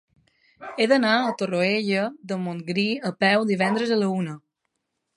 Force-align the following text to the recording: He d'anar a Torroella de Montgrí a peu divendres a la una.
He 0.83 0.87
d'anar 0.91 1.11
a 1.25 1.35
Torroella 1.41 2.07
de 2.33 2.39
Montgrí 2.47 2.89
a 3.11 3.15
peu 3.25 3.49
divendres 3.55 3.97
a 3.99 4.03
la 4.05 4.13
una. 4.19 4.39